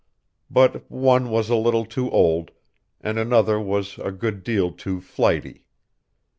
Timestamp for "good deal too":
4.11-4.99